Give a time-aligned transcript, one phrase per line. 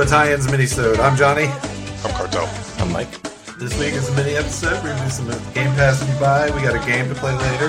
[0.00, 0.98] welcome to Italians Minisode.
[0.98, 1.44] I'm Johnny.
[2.04, 2.48] I'm Cartel.
[2.78, 3.10] I'm Mike.
[3.58, 4.82] This week is a mini episode.
[4.82, 6.48] We're gonna do some game passing by.
[6.56, 7.68] We got a game to play later.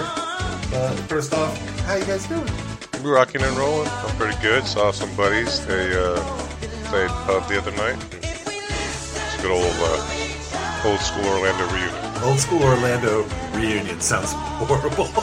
[0.71, 2.49] But first off, how you guys doing?
[3.03, 3.89] We're rocking and rolling.
[3.89, 4.65] I'm pretty good.
[4.65, 5.65] Saw some buddies.
[5.65, 6.15] They uh,
[6.85, 7.97] played pub the other night.
[8.21, 12.23] It's a good old uh, old school Orlando reunion.
[12.23, 15.09] Old school Orlando reunion sounds horrible.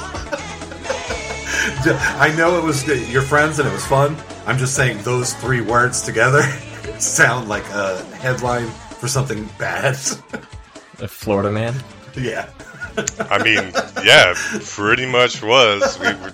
[2.21, 4.17] I know it was your friends and it was fun.
[4.47, 6.43] I'm just saying those three words together
[7.01, 8.69] sound like a headline
[8.99, 9.95] for something bad.
[11.01, 11.75] A Florida man.
[12.17, 12.49] yeah.
[13.21, 13.73] I mean,
[14.05, 15.99] yeah, pretty much was.
[16.01, 16.33] We were,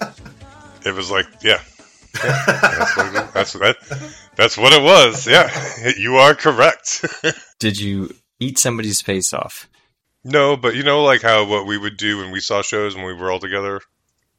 [0.86, 1.60] it was like, yeah,
[2.24, 4.16] yeah that's, what it, that's that.
[4.36, 5.26] That's what it was.
[5.26, 5.50] Yeah,
[5.98, 7.04] you are correct.
[7.58, 9.68] Did you eat somebody's face off?
[10.24, 13.04] no, but you know, like how what we would do when we saw shows when
[13.04, 13.80] we were all together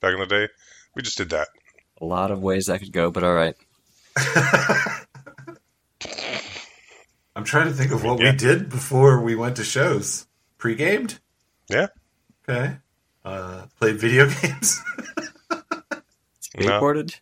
[0.02, 0.48] back in the day.
[0.96, 1.48] We just did that.
[2.02, 3.56] A lot of ways that could go, but all right.
[7.36, 8.32] I'm trying to think of what Yeah.
[8.32, 10.28] we did before we went to shows.
[10.58, 11.20] Pre-gamed?
[11.70, 11.88] Yeah.
[12.48, 12.78] Okay.
[13.24, 14.82] Uh, played video games?
[16.58, 16.80] No.
[16.80, 17.20] Skateboarded?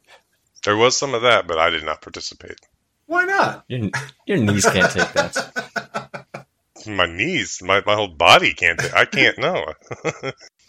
[0.64, 2.60] There was some of that, but I did not participate.
[3.08, 3.66] Why not?
[3.68, 3.90] Your,
[4.28, 6.46] your knees can't take that.
[6.88, 8.80] my knees, my, my whole body can't.
[8.80, 9.40] Take, I can't.
[9.40, 9.74] No.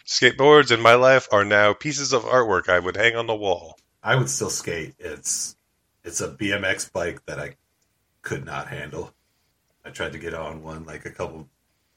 [0.06, 3.78] Skateboards in my life are now pieces of artwork I would hang on the wall.
[4.02, 4.94] I would still skate.
[4.98, 5.56] It's
[6.02, 7.56] it's a BMX bike that I
[8.22, 9.12] could not handle.
[9.84, 11.48] I tried to get on one like a couple,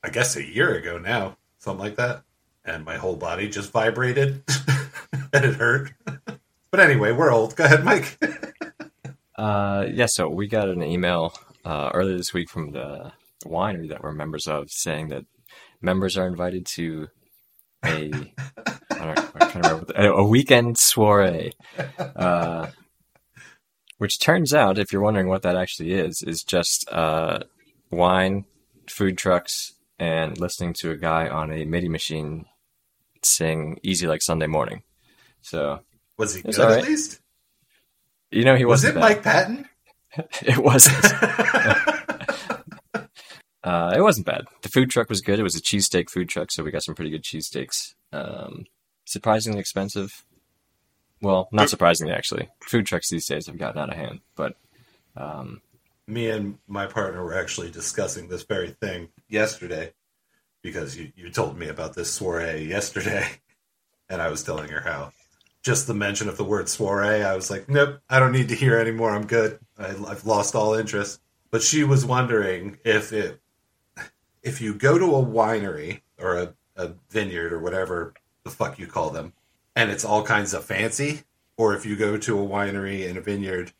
[0.03, 2.23] I guess a year ago now, something like that,
[2.65, 4.43] and my whole body just vibrated
[5.33, 5.93] and it hurt.
[6.71, 7.55] but anyway, we're old.
[7.55, 8.17] Go ahead, Mike.
[9.37, 11.31] Uh, yeah, so we got an email
[11.63, 13.11] uh, earlier this week from the
[13.45, 15.23] winery that we're members of saying that
[15.79, 17.07] members are invited to
[17.85, 18.11] a,
[19.95, 21.53] a weekend soiree.
[21.99, 22.71] Uh,
[23.99, 27.37] which turns out, if you're wondering what that actually is, is just uh,
[27.89, 28.45] wine,
[28.89, 32.45] food trucks, and listening to a guy on a MIDI machine
[33.23, 34.83] sing "Easy Like Sunday Morning."
[35.41, 35.79] So
[36.17, 37.19] Was he good It's at least?
[38.31, 38.99] you know he Was it bad.
[39.01, 39.69] Mike Patton?
[40.41, 41.05] It wasn't.
[43.63, 44.45] uh, it wasn't bad.
[44.61, 45.37] The food truck was good.
[45.39, 47.93] It was a cheesesteak food truck, so we got some pretty good cheesesteaks.
[48.11, 48.65] Um,
[49.05, 50.23] surprisingly expensive.
[51.21, 52.49] Well, not surprisingly, actually.
[52.63, 54.55] Food trucks these days have gotten out of hand, but
[55.15, 55.61] um,
[56.07, 59.93] me and my partner were actually discussing this very thing yesterday
[60.61, 63.27] because you, you told me about this soiree yesterday
[64.09, 65.11] and i was telling her how
[65.63, 68.55] just the mention of the word soiree i was like nope i don't need to
[68.55, 69.11] hear anymore.
[69.11, 69.59] I'm good.
[69.77, 71.19] I, i've lost all interest.
[71.49, 73.41] But she was wondering if it
[74.43, 78.13] if you go to a winery or a, a vineyard or whatever
[78.43, 79.33] the fuck you call them
[79.75, 81.23] and it's all kinds of fancy
[81.57, 83.73] or if you go to a winery and a vineyard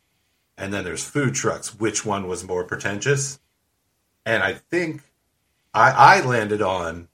[0.58, 1.78] and then there's food trucks.
[1.80, 3.40] Which one was more pretentious?
[4.26, 5.02] And I think
[5.74, 7.08] I, I landed on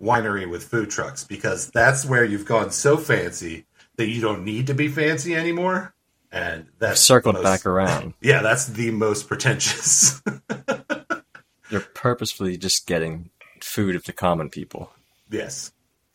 [0.00, 3.66] winery with food trucks because that's where you've gone so fancy
[3.96, 5.94] that you don't need to be fancy anymore.
[6.32, 8.14] And that's circled most- back around.
[8.20, 10.22] Yeah, that's the most pretentious.
[11.70, 14.92] You're purposefully just getting food of the common people.
[15.30, 15.72] yes.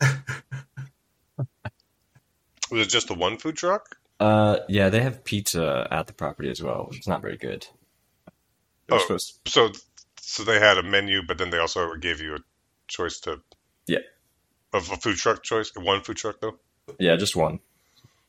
[2.70, 3.95] Was it just the one food truck?
[4.18, 6.88] Uh, yeah, they have pizza at the property as well.
[6.92, 7.66] It's not very good.
[8.88, 9.06] It was Oh.
[9.06, 9.72] supposed- So,
[10.20, 12.38] so they had a menu, but then they also gave you a
[12.88, 13.42] choice to
[13.86, 13.98] Yeah.
[14.72, 15.70] of a food truck choice.
[15.76, 16.58] One food truck though.
[16.98, 17.60] yeah, just one.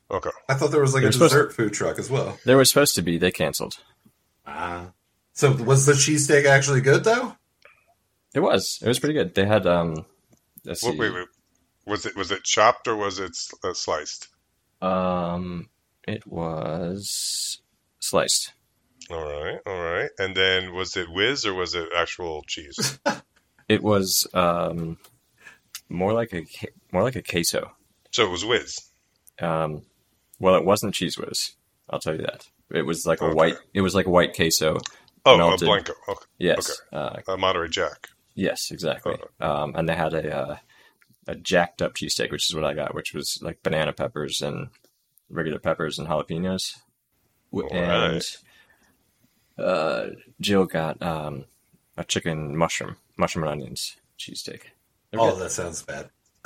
[0.10, 0.30] Okay.
[0.50, 2.40] I thought there was like a They're supposed dessert food truck as well.
[2.46, 3.18] There was supposed to be.
[3.18, 3.78] They canceled.
[4.46, 4.92] Ah.
[5.34, 7.36] So was the cheesesteak actually good though?
[8.34, 8.80] It was.
[8.82, 9.36] It was pretty good.
[9.36, 10.06] They had um.
[10.64, 10.90] Let's see.
[10.90, 11.28] Wait, wait, wait.
[11.86, 14.28] Was it was it chopped or was it uh, sliced?
[14.82, 15.70] Um,
[16.08, 17.62] it was
[18.00, 18.54] sliced.
[19.10, 20.10] All right, all right.
[20.18, 23.00] And then was it whiz or was it actual cheese?
[23.70, 24.98] It was um
[25.90, 26.44] more like a
[26.94, 27.74] more like a queso.
[28.12, 28.78] so it was whiz.
[29.42, 29.82] Um,
[30.40, 31.56] well, it wasn't cheese whiz.
[31.90, 32.48] I'll tell you that.
[32.72, 33.34] It was like a Okay.
[33.34, 33.58] white.
[33.74, 34.78] It was like a white queso.
[35.26, 35.64] Oh, Melted.
[35.64, 35.94] a blanco.
[36.08, 36.26] Okay.
[36.38, 36.82] Yes.
[36.94, 38.08] Uh, A Monterey Jack.
[38.36, 39.16] yes, exactly.
[39.42, 40.58] Um, and they had a uh,
[41.28, 44.70] a jacked up cheesesteak, which is what I got, which was like banana peppers and
[45.30, 46.76] regular peppers and jalapenos.
[47.52, 48.14] W- All and
[49.58, 49.64] right.
[49.66, 50.08] uh,
[50.42, 51.46] Jill got um,
[51.98, 54.62] a chicken mushroom, mushroom and onions cheesesteak.
[55.12, 55.40] They're good.
[55.40, 56.10] that sounds bad.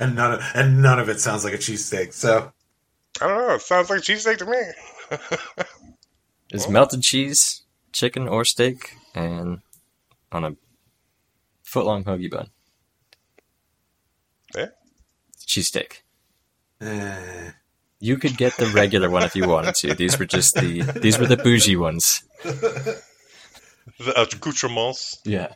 [0.00, 2.12] and none of and none of it sounds like a cheesesteak.
[2.12, 2.52] So
[3.20, 3.54] I don't know.
[3.54, 5.18] It sounds like cheesesteak to me.
[6.50, 7.62] It's melted cheese,
[7.92, 9.60] chicken or steak, and
[10.30, 10.56] on a
[11.62, 12.50] foot long hoagie bun.
[14.54, 14.68] Yeah.
[15.46, 16.02] Cheesesteak.
[16.82, 17.50] Eh,
[18.00, 19.94] You could get the regular one if you wanted to.
[19.94, 22.22] These were just the these were the bougie ones.
[23.98, 25.20] The accoutrements.
[25.24, 25.54] Yeah.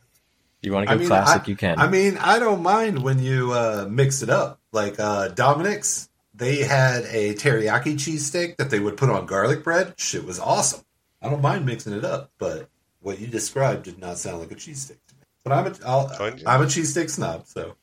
[0.63, 1.43] You want to I go mean, classic?
[1.43, 1.79] I- you can.
[1.79, 4.59] I mean, I don't mind when you uh, mix it up.
[4.73, 9.95] Like uh, Dominic's, they had a teriyaki cheesesteak that they would put on garlic bread.
[9.99, 10.81] Shit was awesome.
[11.23, 12.69] I don't mind mixing it up, but
[13.01, 15.23] what you described did not sound like a cheesesteak to me.
[15.45, 16.11] But I'm a, I'll,
[16.47, 17.77] I'm a cheesesteak snob, so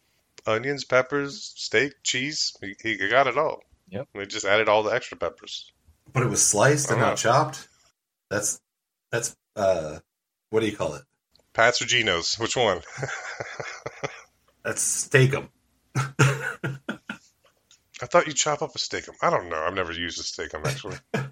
[0.45, 2.53] Onions, peppers, steak, cheese.
[2.61, 3.61] He, he got it all.
[3.89, 4.07] Yep.
[4.15, 5.71] We just added all the extra peppers.
[6.11, 7.09] but it was sliced and Uh-huh.
[7.11, 7.67] not chopped.
[8.29, 8.59] That's
[9.11, 9.99] that's uh,
[10.49, 11.03] what do you call it?
[11.53, 12.35] Pats or Geno's?
[12.39, 12.81] Which one?
[14.63, 15.49] That's steakum.
[15.95, 16.07] I
[18.07, 19.13] thought you chop up a steakum.
[19.21, 19.61] I don't know.
[19.63, 20.97] I've never used a steakum actually.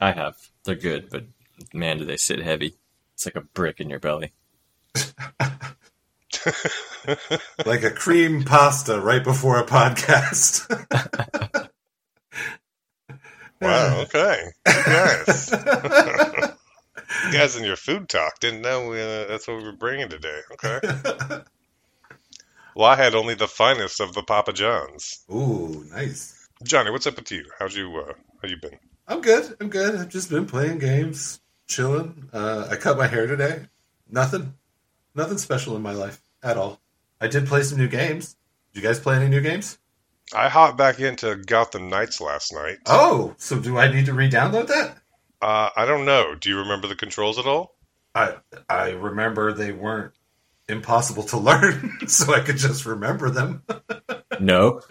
[0.00, 0.34] I have.
[0.64, 1.24] They're good, but
[1.72, 2.74] man, do they sit heavy.
[3.14, 4.32] It's like a brick in your belly.
[7.66, 10.68] like a cream pasta right before a podcast.
[13.60, 14.00] wow.
[14.02, 14.42] Okay.
[14.66, 15.50] Yes.
[15.52, 20.40] you guys in your food talk didn't know uh, that's what we were bringing today.
[20.52, 20.80] Okay.
[22.74, 25.24] Well, I had only the finest of the Papa Johns.
[25.32, 26.46] Ooh, nice.
[26.62, 27.44] Johnny, what's up with you?
[27.58, 28.78] How'd you uh, how you been?
[29.08, 29.56] I'm good.
[29.60, 29.96] I'm good.
[29.96, 32.28] I've just been playing games, chilling.
[32.34, 33.62] Uh, I cut my hair today.
[34.10, 34.52] Nothing,
[35.14, 36.80] nothing special in my life at all.
[37.20, 38.36] I did play some new games.
[38.72, 39.78] Did you guys play any new games?
[40.34, 42.78] I hopped back into Gotham Knights last night.
[42.86, 44.98] Oh, so do I need to re-download that?
[45.40, 46.34] Uh, I don't know.
[46.34, 47.76] Do you remember the controls at all?
[48.14, 48.34] I
[48.68, 50.14] I remember they weren't
[50.68, 53.62] impossible to learn, so I could just remember them.
[54.38, 54.82] No.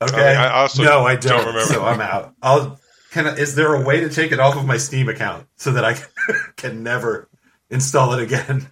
[0.00, 0.14] Okay.
[0.16, 1.38] I mean, I also no, I don't.
[1.38, 1.72] don't remember.
[1.74, 2.34] So I'm out.
[2.42, 2.80] I'll.
[3.10, 5.72] Can I, is there a way to take it off of my Steam account so
[5.72, 5.96] that I
[6.56, 7.28] can never
[7.70, 8.66] install it again?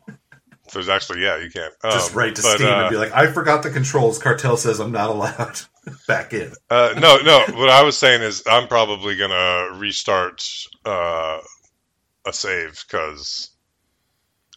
[0.73, 1.71] There's actually, yeah, you can.
[1.85, 4.19] Just Um, write to but, Steam uh, and be like, I forgot the controls.
[4.19, 5.61] Cartel says I'm not allowed
[6.09, 6.53] back in.
[6.71, 7.45] Uh, no, no.
[7.57, 10.43] What I was saying is, I'm probably gonna restart
[10.85, 11.39] uh,
[12.27, 13.51] a save because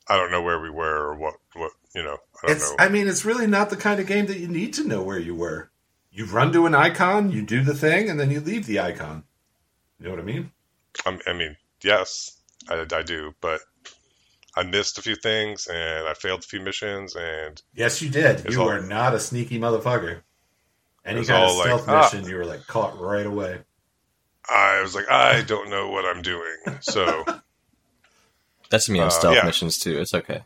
[0.07, 1.35] I don't know where we were or what.
[1.53, 2.69] What you know, I don't It's.
[2.69, 2.75] know.
[2.79, 5.19] I mean, it's really not the kind of game that you need to know where
[5.19, 5.71] you were.
[6.12, 9.23] You run to an icon, you do the thing, and then you leave the icon.
[10.00, 10.51] You know what I mean?
[11.06, 13.59] I'm, I mean, yes, I, I do, but
[14.55, 18.45] I missed a few things and I failed a few missions, and Yes, you did.
[18.51, 20.21] You all- are not a sneaky motherfucker.
[21.05, 22.01] Any It's kind of all like, stealth ah.
[22.13, 23.59] mission, you were like caught right away.
[24.49, 26.55] I was like, I don't know what I'm doing.
[26.81, 27.25] So
[28.71, 29.45] That's me on Uh, stealth yeah.
[29.45, 29.99] missions too.
[29.99, 30.41] It's okay.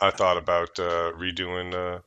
[0.00, 2.00] I thought about uh, redoing uh,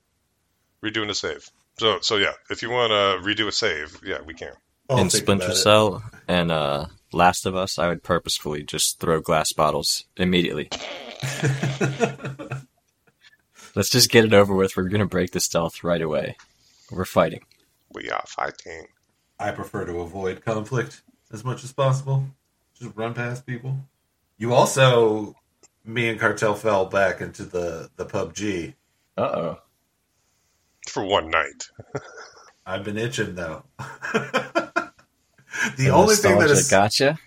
[0.84, 1.50] redoing a save.
[1.80, 4.54] So so yeah, if you want to redo a save, yeah, we can.
[4.90, 5.60] I'll In Splinter about it.
[5.60, 10.70] Cell and uh, Last of Us, I would purposefully just throw glass bottles immediately.
[13.76, 14.76] Let's just get it over with.
[14.78, 16.38] We're gonna break the stealth right away.
[16.92, 17.42] We're fighting.
[17.92, 18.88] We are fighting.
[19.40, 21.02] I prefer to avoid conflict
[21.32, 22.26] as much as possible.
[22.78, 23.78] Just run past people.
[24.38, 25.36] You also,
[25.86, 28.74] me and Cartel fell back into the the PUBG.
[29.18, 29.60] Uh oh.
[30.88, 31.70] for one night.
[32.66, 33.64] I've been itching though.
[35.78, 37.18] the only thing that is gotcha.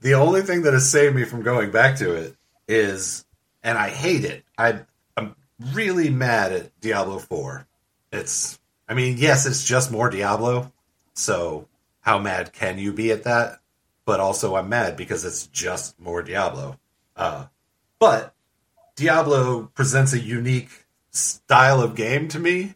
[0.00, 2.36] the only thing that has saved me from going back to it
[2.68, 3.24] is,
[3.62, 4.44] and I hate it.
[4.56, 4.80] I
[5.16, 5.34] I'm
[5.72, 7.66] really mad at Diablo Four.
[8.12, 10.72] It's, I mean, yes, it's just more Diablo.
[11.14, 11.68] So
[12.00, 13.60] how mad can you be at that?
[14.04, 16.78] But also, I'm mad because it's just more Diablo.
[17.14, 17.46] Uh,
[17.98, 18.34] but
[18.96, 20.70] Diablo presents a unique
[21.10, 22.74] style of game to me,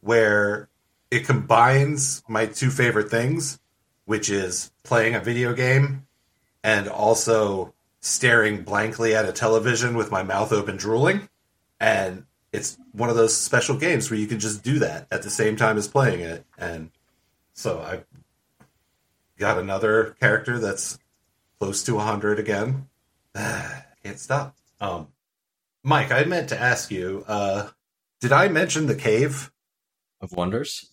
[0.00, 0.68] where
[1.10, 3.58] it combines my two favorite things,
[4.10, 6.04] which is playing a video game
[6.64, 11.28] and also staring blankly at a television with my mouth open drooling.
[11.78, 15.30] And it's one of those special games where you can just do that at the
[15.30, 16.44] same time as playing it.
[16.58, 16.90] And
[17.54, 18.00] so I
[19.38, 20.98] got another character that's
[21.60, 22.88] close to 100 again.
[23.36, 24.56] Can't stop.
[24.80, 25.06] Um,
[25.84, 27.68] Mike, I meant to ask you, uh,
[28.20, 29.52] did I mention the cave?
[30.20, 30.90] Of wonders?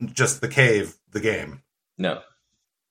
[0.00, 1.62] Just the cave, the game.
[1.98, 2.22] No.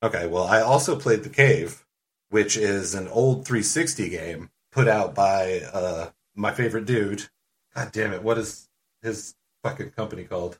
[0.03, 1.85] Okay, well, I also played The Cave,
[2.29, 7.29] which is an old 360 game put out by uh, my favorite dude.
[7.73, 8.67] God damn it, what is
[9.01, 9.33] his
[9.63, 10.59] fucking company called?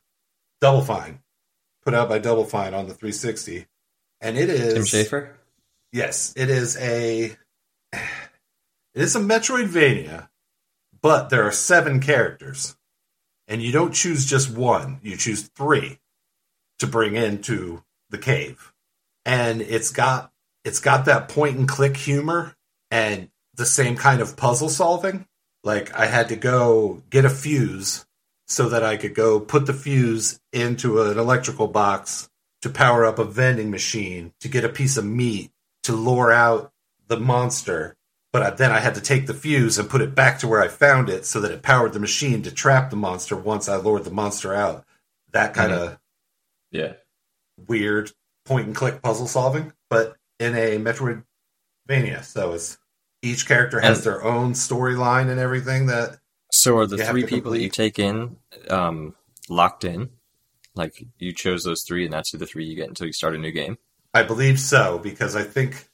[0.62, 1.20] Double Fine.
[1.84, 3.66] Put out by Double Fine on the 360.
[4.22, 4.74] And it is.
[4.74, 5.30] Tim Schafer?
[5.92, 7.36] Yes, it is a.
[8.96, 10.30] It is a Metroidvania,
[11.02, 12.78] but there are seven characters.
[13.48, 16.00] And you don't choose just one, you choose three
[16.80, 18.73] to bring into the cave
[19.26, 20.32] and it's got
[20.64, 22.56] it's got that point and click humor
[22.92, 25.26] and the same kind of puzzle solving.
[25.64, 28.06] Like I had to go get a fuse
[28.48, 32.30] so that I could go put the fuse into an electrical box
[32.62, 35.52] to power up a vending machine to get a piece of meat
[35.84, 36.72] to lure out
[37.08, 37.96] the monster,
[38.32, 40.62] but I, then I had to take the fuse and put it back to where
[40.62, 43.76] I found it so that it powered the machine to trap the monster once I
[43.76, 44.86] lured the monster out.
[45.32, 45.84] That kind mm-hmm.
[45.84, 46.00] of
[46.72, 46.94] Yeah.
[47.68, 48.12] weird
[48.46, 52.24] point and click puzzle solving, but in a Metroidvania.
[52.24, 52.78] So it's
[53.22, 56.18] each character has And- their own storyline and everything that
[56.52, 58.38] So are the three people that you take in
[58.70, 59.16] um,
[59.50, 60.10] locked in?
[60.76, 63.36] Like you chose those three, and that's who the three you get until you start
[63.36, 63.78] a new game.
[64.14, 65.88] I believe so because I think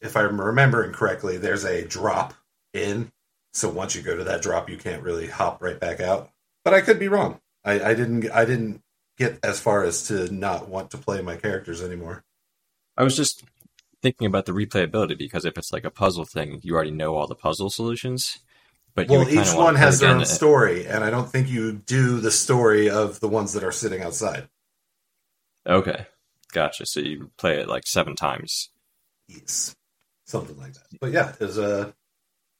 [0.00, 2.34] if I'm remembering correctly, there's a drop
[2.72, 3.12] in.
[3.52, 6.30] So once you go to that drop, you can't really hop right back out.
[6.64, 7.40] But I could be wrong.
[7.64, 8.28] I, I didn't.
[8.32, 8.82] I didn't
[9.18, 12.24] get as far as to not want to play my characters anymore.
[12.96, 13.44] I was just
[14.02, 17.26] thinking about the replayability because if it's like a puzzle thing, you already know all
[17.26, 18.38] the puzzle solutions.
[18.94, 22.30] But Well, each one has their own story, and I don't think you do the
[22.30, 24.48] story of the ones that are sitting outside.
[25.66, 26.06] Okay,
[26.52, 26.86] gotcha.
[26.86, 28.68] So you play it like seven times.
[29.26, 29.74] Yes,
[30.26, 30.86] something like that.
[31.00, 31.92] But yeah, it's a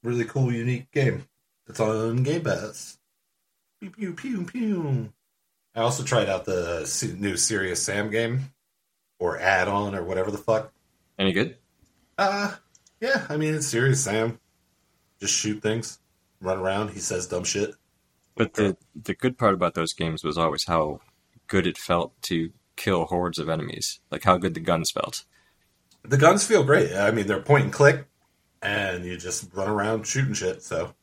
[0.03, 1.25] really cool, unique game.
[1.69, 2.99] It's on Game Pass.
[3.81, 5.13] Pew pew pew pew.
[5.75, 8.53] I also tried out the new Serious Sam game,
[9.19, 10.73] or add-on, or whatever the fuck.
[11.19, 11.57] Any good?
[12.17, 12.55] Uh
[13.01, 13.27] yeah.
[13.29, 14.39] I mean, it's Serious Sam.
[15.21, 15.99] Just shoot things,
[16.41, 16.91] run around.
[16.91, 17.75] He says dumb shit.
[18.37, 21.01] But the the good part about those games was always how
[21.47, 24.01] good it felt to kill hordes of enemies.
[24.11, 25.25] Like how good the guns felt.
[26.03, 26.93] The guns feel great.
[26.95, 28.07] I mean, they're point and click,
[28.61, 30.63] and you just run around shooting shit.
[30.63, 30.95] So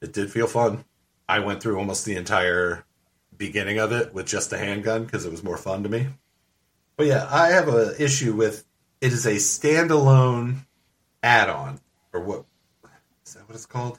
[0.00, 0.84] it did feel fun.
[1.28, 2.84] I went through almost the entire
[3.36, 6.06] beginning of it with just a handgun because it was more fun to me.
[6.96, 8.64] But yeah, I have a issue with
[9.00, 10.58] it is a standalone
[11.22, 11.80] add-on
[12.12, 12.44] or what
[13.26, 13.98] is that what it's called?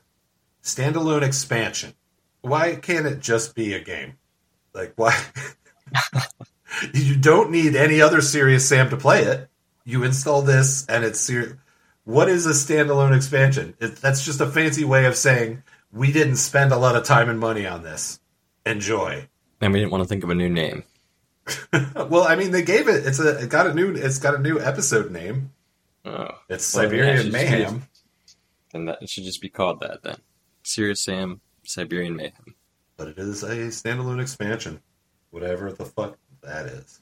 [0.64, 1.94] Standalone expansion.
[2.42, 4.18] Why can't it just be a game?
[4.74, 5.20] Like why
[6.94, 9.50] you don't need any other serious Sam to play it.
[9.84, 11.60] You install this and it's ser-
[12.06, 13.76] what is a standalone expansion?
[13.80, 17.30] It, that's just a fancy way of saying we didn't spend a lot of time
[17.30, 18.20] and money on this.
[18.66, 19.28] Enjoy.
[19.62, 20.84] And we didn't want to think of a new name.
[21.96, 23.06] well, I mean, they gave it.
[23.06, 23.94] It's a it got a new.
[23.94, 25.52] It's got a new episode name.
[26.04, 27.88] Oh, It's Well, Siberian it should just be- Mayhem.
[28.74, 30.18] And that it should just be called that then.
[30.64, 32.56] Serious Sam Siberian Mayhem.
[32.98, 34.82] but it is a standalone expansion,
[35.32, 37.00] whatever the fuck that is.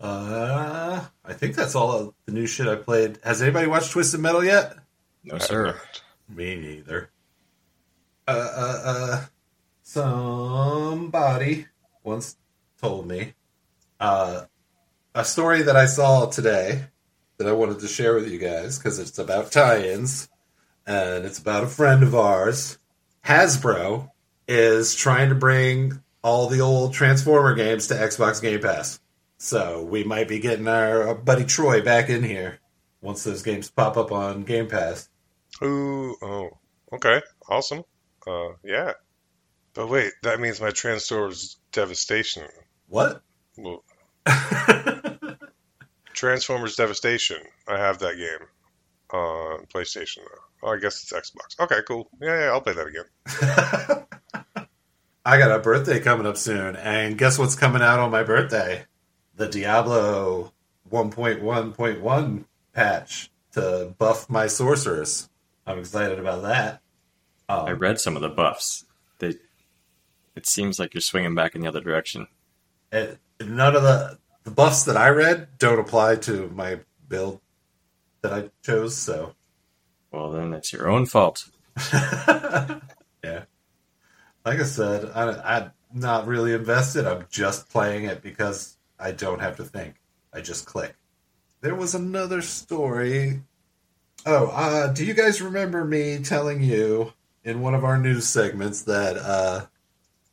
[0.00, 3.18] Uh, I think that's all the new shit I played.
[3.24, 4.76] Has anybody watched Twisted Metal yet?
[5.24, 5.80] No sir.
[6.28, 7.10] Me neither.
[8.28, 9.24] Uh, uh, uh,
[9.86, 11.64] somebody
[12.02, 12.36] once
[12.82, 13.32] told me
[14.00, 14.42] uh,
[15.14, 16.86] a story that I saw today
[17.38, 20.28] that I wanted to share with you guys because it's about tie-ins
[20.88, 22.78] and it's about a friend of ours.
[23.24, 24.10] Hasbro
[24.48, 28.98] is trying to bring all the old Transformer games to Xbox Game Pass.
[29.38, 32.58] So we might be getting our buddy Troy back in here
[33.00, 35.08] once those games pop up on Game Pass.
[35.62, 36.50] Ooh, oh,
[36.92, 37.84] okay, awesome.
[38.26, 38.94] Uh, yeah.
[39.76, 42.48] But wait, that means my Transformers Devastation.
[42.88, 43.20] What?
[43.58, 43.84] Well,
[46.14, 47.36] Transformers Devastation.
[47.68, 48.48] I have that game
[49.12, 50.18] on PlayStation.
[50.18, 50.68] Though.
[50.68, 51.60] Oh, I guess it's Xbox.
[51.62, 52.08] Okay, cool.
[52.22, 53.04] Yeah, yeah, I'll play that again.
[55.26, 58.86] I got a birthday coming up soon, and guess what's coming out on my birthday?
[59.34, 60.54] The Diablo
[60.90, 65.28] 1.1.1 patch to buff my sorceress.
[65.66, 66.80] I'm excited about that.
[67.48, 68.85] I Um, read some of the buffs.
[70.36, 72.28] It seems like you're swinging back in the other direction.
[72.92, 76.78] and none of the the buffs that I read don't apply to my
[77.08, 77.40] build
[78.22, 78.96] that I chose.
[78.96, 79.34] So
[80.12, 81.48] Well then it's your own fault.
[81.92, 82.78] yeah,
[84.44, 87.06] like I said, I, I'm not really invested.
[87.06, 89.96] I'm just playing it because I don't have to think.
[90.32, 90.94] I just click.
[91.60, 93.40] There was another story.
[94.24, 97.12] Oh, uh, do you guys remember me telling you
[97.44, 99.66] in one of our news segments that uh,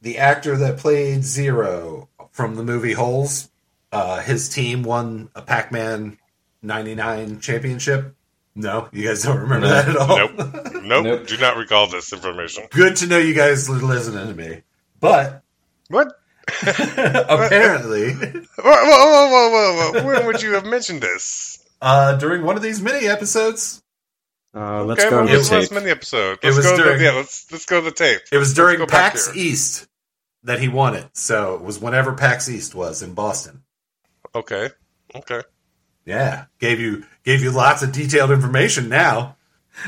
[0.04, 3.50] the actor that played Zero from the movie Holes,
[3.92, 6.18] uh, his team won a Pac-Man
[6.62, 8.16] '99 championship?
[8.56, 10.18] No, you guys don't remember that at all.
[10.18, 10.32] Nope.
[10.84, 11.06] Nope.
[11.06, 11.28] Nope.
[11.28, 12.66] Do not recall this information.
[12.70, 14.62] Good to know you guys are listening to me.
[15.00, 15.42] But
[15.88, 16.20] What?
[16.62, 20.06] apparently, Whoa, whoa, whoa, whoa, whoa, whoa.
[20.06, 21.64] When would you have mentioned this?
[21.82, 23.82] uh, during one of these mini episodes,
[24.54, 25.80] Uh, let's okay, go when to was the the last tape.
[25.80, 26.34] mini episode?
[26.42, 28.22] It Let's was go to during- the, yeah, let's let's go to the tape.
[28.32, 29.36] it was Let's during go PAX.
[29.36, 29.88] East
[30.44, 31.10] that he won it.
[31.14, 33.64] So it was whenever PAX East was in Boston.
[34.36, 34.70] Okay.
[35.16, 35.42] Okay.
[36.06, 38.90] Yeah, gave you gave you lots of detailed information.
[38.90, 39.38] Now,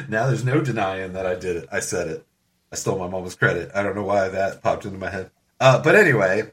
[0.08, 1.70] now there's no denying that I did it.
[1.72, 2.26] I said it.
[2.72, 3.72] I stole my mama's credit.
[3.76, 5.32] I don't know why that popped into my head.
[5.60, 6.52] Uh, but anyway,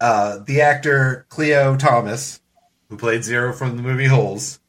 [0.00, 2.40] uh, the actor Khleo Thomas,
[2.88, 4.60] who played Zero from the movie Holes,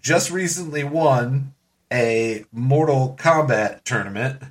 [0.00, 1.54] just recently won
[1.92, 4.42] a Mortal Kombat tournament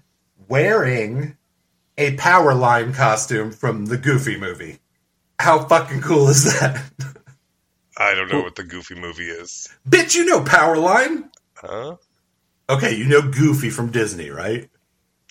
[0.48, 1.37] wearing
[1.98, 4.80] a Powerline costume from the Goofy movie.
[5.39, 6.84] How fucking cool is that?
[7.98, 9.68] I don't know what the Goofy movie is.
[9.88, 11.30] Bitch, you know Powerline?
[11.56, 11.96] Huh?
[12.70, 14.70] Okay, you know Goofy from Disney, right?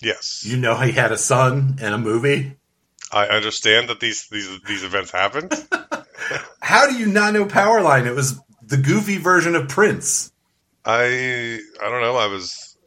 [0.01, 0.43] Yes.
[0.45, 2.55] You know he had a son and a movie?
[3.11, 5.53] I understand that these these these events happened.
[6.61, 8.05] How do you not know Powerline?
[8.05, 10.31] It was the Goofy version of Prince.
[10.83, 12.17] I I don't know.
[12.17, 12.77] I was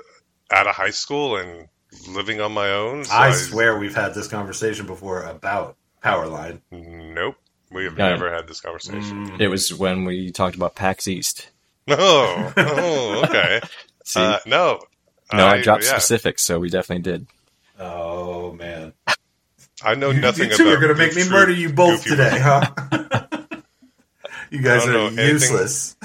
[0.51, 1.69] out of high school and
[2.09, 3.05] living on my own.
[3.05, 6.61] so I swear we've had this conversation before about Powerline.
[6.71, 7.37] Nope.
[7.71, 8.09] We have Yeah.
[8.11, 9.37] never had this conversation.
[9.41, 11.51] It was when we talked about PAX East.
[11.89, 13.61] Oh, oh, okay.
[14.05, 14.81] See, Uh, no.
[15.33, 15.91] no, I, dropped yeah.
[15.91, 17.27] specifics, so we definitely did.
[17.81, 18.93] Oh man,
[19.83, 22.05] I know you, nothing you two about are going to make me murder you both
[22.05, 22.71] today, huh?
[24.51, 25.97] you guys are know anything- useless.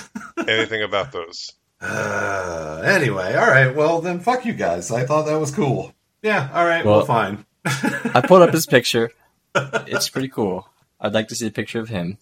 [0.48, 1.52] Anything about those?
[1.82, 3.76] Uh, anyway, all right.
[3.76, 4.92] Well, then fuck you guys.
[4.92, 5.94] I thought that was cool.
[6.22, 6.50] Yeah.
[6.54, 6.86] All right.
[6.86, 7.46] Well, Well- fine.
[7.68, 9.12] I pulled up his picture.
[9.56, 10.70] It's pretty cool.
[11.00, 12.18] I'd like to see a picture of him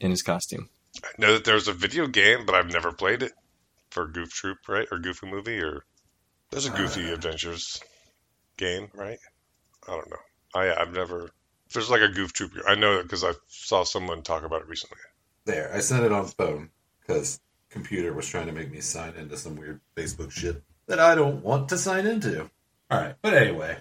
[0.00, 0.70] in his costume.
[1.04, 3.32] I know that there's a video game, but I've never played it
[3.90, 4.88] for Goof Troop, right?
[4.90, 5.84] Or Goofy movie, or
[6.50, 7.82] there's a Goofy Adventures
[8.56, 9.18] game, right?
[9.86, 10.16] I don't know.
[10.54, 11.30] I I've never.
[11.74, 12.52] There's like a Goof Troop.
[12.66, 14.98] I know that because I saw someone talk about it recently.
[15.44, 16.70] There, I sent it on the phone
[17.06, 21.14] because computer was trying to make me sign into some weird Facebook shit that I
[21.14, 22.50] don't want to sign into.
[22.90, 23.78] All right, but anyway,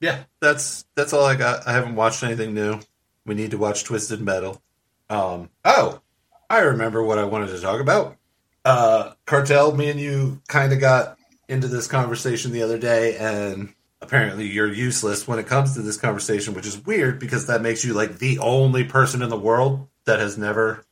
[0.00, 1.66] yeah, that's that's all I got.
[1.66, 2.80] I haven't watched anything new.
[3.24, 4.62] We need to watch Twisted Metal.
[5.10, 6.00] Um, oh,
[6.48, 8.16] I remember what I wanted to talk about.
[8.64, 11.18] Uh, Cartel, me and you kind of got
[11.48, 15.96] into this conversation the other day, and apparently you're useless when it comes to this
[15.96, 19.88] conversation, which is weird because that makes you like the only person in the world
[20.04, 20.84] that has never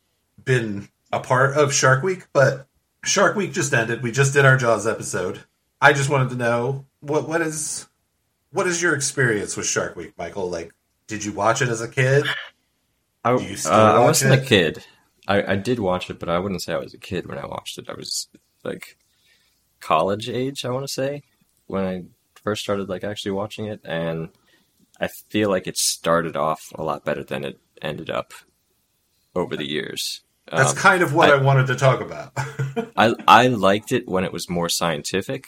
[0.44, 2.66] been a part of Shark Week, but
[3.05, 4.03] Shark Week just ended.
[4.03, 5.40] We just did our Jaws episode.
[5.81, 7.87] I just wanted to know what what is
[8.50, 10.48] what is your experience with Shark Week, Michael?
[10.48, 10.72] Like,
[11.07, 12.24] did you watch it as a kid?
[13.24, 14.42] I, uh, I wasn't it?
[14.42, 14.85] a kid.
[15.27, 17.46] I, I did watch it, but I wouldn't say I was a kid when I
[17.46, 17.88] watched it.
[17.88, 18.29] I was
[18.62, 18.96] like
[19.81, 21.22] college age, I want to say,
[21.66, 22.05] when I
[22.42, 24.29] first started like actually watching it, and
[25.00, 28.33] I feel like it started off a lot better than it ended up
[29.35, 30.22] over the years.
[30.50, 32.33] That's Um, kind of what I, I- wanted to talk about.
[32.96, 35.46] I I liked it when it was more scientific.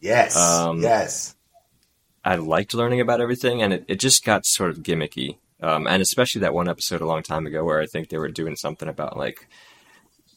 [0.00, 1.34] yes, Um, yes,
[2.24, 5.38] I liked learning about everything, and it, it just got sort of gimmicky.
[5.60, 8.28] Um, and especially that one episode a long time ago where I think they were
[8.28, 9.46] doing something about like,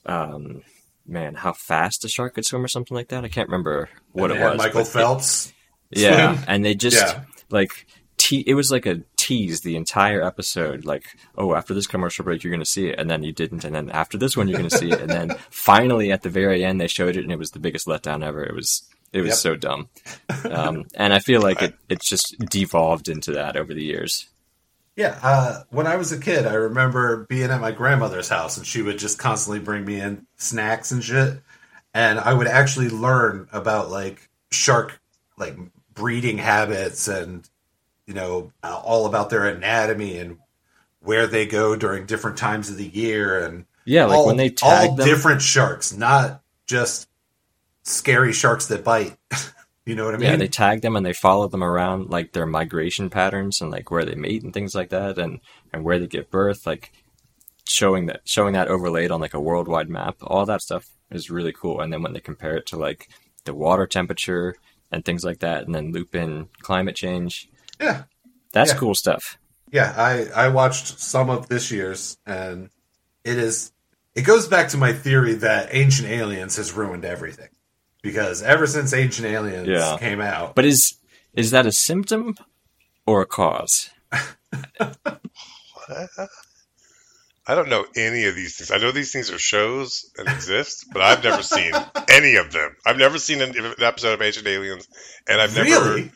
[0.05, 0.61] um,
[1.07, 3.23] man, how fast a shark could swim or something like that.
[3.25, 4.57] I can't remember what it was.
[4.57, 5.53] Michael but it- Phelps.
[5.89, 6.45] yeah, swim.
[6.47, 7.23] and they just Yeah.
[7.49, 7.87] like
[8.17, 10.85] te- it was like a tease the entire episode.
[10.85, 11.05] Like,
[11.37, 13.73] oh, after this commercial break, you're going to see it, and then you didn't, and
[13.73, 16.63] then after this one, you're going to see it, and then finally at the very
[16.63, 18.43] end, they showed it, and it was the biggest letdown ever.
[18.43, 18.83] It was
[19.13, 19.37] it was Yep.
[19.37, 19.89] so dumb,
[20.51, 24.27] um, and I feel like it it's just devolved into that over the years.
[24.95, 28.65] Yeah, uh, when I was a kid, I remember being at my grandmother's house, and
[28.65, 31.41] she would just constantly bring me in snacks and shit,
[31.93, 34.99] and I would actually learn about like shark
[35.37, 35.57] like
[35.93, 37.49] breeding habits and
[38.07, 40.37] you know uh, all about their anatomy and
[41.01, 44.49] where they go during different times of the year and Yeah, like all, when they
[44.49, 45.05] tag all them.
[45.07, 47.07] different sharks, not just
[47.83, 49.17] scary sharks that bite.
[49.85, 50.29] you know what I mean?
[50.31, 53.91] yeah, they tag them and they follow them around like their migration patterns and like
[53.91, 55.39] where they mate and things like that, and
[55.71, 56.91] and where they give birth, like
[57.67, 60.17] showing that showing that overlaid on like a worldwide map.
[60.21, 61.81] All that stuff is really cool.
[61.81, 63.07] And then when they compare it to like
[63.45, 64.55] the water temperature
[64.91, 67.47] and things like that, and then loop in climate change,
[67.79, 68.03] yeah.
[68.53, 68.77] that's Yeah.
[68.77, 69.37] cool stuff.
[69.71, 72.69] Yeah, I I watched some of this year's, and
[73.23, 73.71] it is
[74.13, 77.49] it goes back to my theory that Ancient Aliens has ruined everything
[78.01, 79.97] because ever since Ancient Aliens Yeah.
[79.99, 80.93] came out, But is
[81.33, 82.35] is that a symptom
[83.05, 83.89] or a cause?
[87.47, 88.71] I don't know any of these things.
[88.71, 91.71] I know these things are shows and exist, but I've never seen
[92.09, 92.75] any of them.
[92.85, 94.87] I've never seen an an episode of Ancient Aliens,
[95.27, 95.89] and I've never.
[95.95, 96.11] really,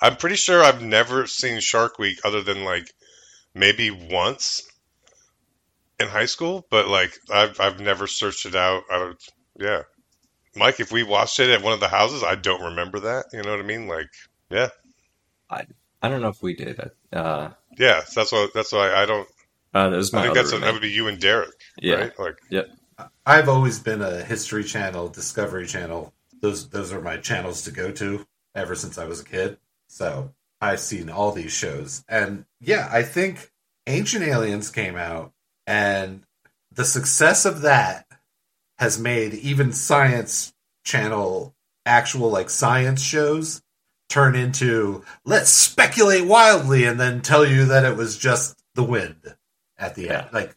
[0.00, 2.92] I'm pretty sure I've never seen Shark Week other than like
[3.54, 4.62] maybe once
[5.98, 8.84] in high school, but like I've I've never searched it out.
[8.90, 9.22] I don't,
[9.58, 9.82] yeah,
[10.54, 13.26] Mike, if we watched it at one of the houses, I don't remember that.
[13.32, 13.88] You know what I mean?
[13.88, 14.08] Like,
[14.50, 14.68] yeah,
[15.50, 15.66] I
[16.02, 16.78] I don't know if we did.
[17.12, 18.04] Uh, yeah.
[18.04, 19.28] So that's why that's why I don't.
[19.74, 21.94] uh, that was my I think that's a, that would be you and Derek, yeah.
[21.94, 22.18] right?
[22.18, 22.36] Like,
[23.26, 26.12] I've always been a History Channel, Discovery Channel.
[26.40, 29.58] Those those are my channels to go to ever since I was a kid.
[29.88, 33.50] So I've seen all these shows, and yeah, I think
[33.86, 35.32] Ancient Aliens came out,
[35.66, 36.22] and
[36.72, 38.06] the success of that
[38.78, 40.52] has made even science
[40.84, 43.62] channel actual like science shows
[44.08, 49.36] turn into let's speculate wildly and then tell you that it was just the wind
[49.76, 50.28] at the end.
[50.32, 50.54] Like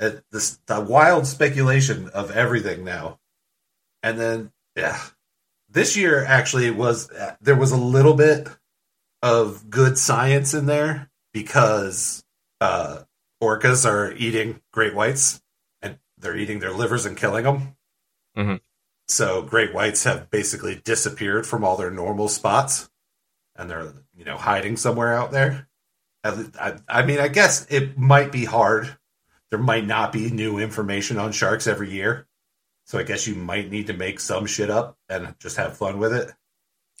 [0.00, 3.18] uh, this the wild speculation of everything now.
[4.02, 5.00] And then yeah,
[5.76, 7.10] this year actually was
[7.42, 8.48] there was a little bit
[9.22, 12.24] of good science in there because
[12.62, 13.00] uh,
[13.42, 15.42] orcas are eating great whites
[15.82, 17.76] and they're eating their livers and killing them.
[18.34, 18.60] Mhm.
[19.06, 22.88] So great whites have basically disappeared from all their normal spots,
[23.54, 25.68] and they're you know hiding somewhere out there.
[26.24, 28.96] I, I mean, I guess it might be hard.
[29.50, 32.25] There might not be new information on sharks every year,
[32.86, 35.98] so I guess you might need to make some shit up and just have fun
[35.98, 36.32] with it.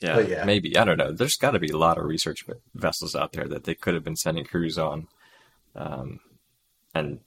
[0.02, 0.44] Yeah, yeah.
[0.44, 1.12] maybe I don't know.
[1.12, 2.44] There's got to be a lot of research
[2.74, 5.08] vessels out there that they could have been sending crews on,
[5.74, 6.20] um,
[6.94, 7.20] and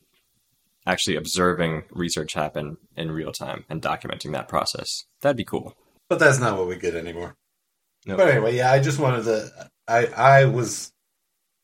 [0.86, 5.06] actually observing research happen in real time and documenting that process.
[5.22, 5.76] That'd be cool.
[6.10, 7.38] But that's not what we get anymore.
[8.06, 8.18] Nope.
[8.18, 9.70] But anyway, yeah, I just wanted to.
[9.88, 10.92] I I was.